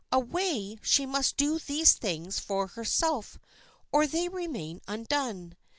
[0.11, 3.37] Away, she must do these things for herself
[3.91, 5.55] or they remain undone.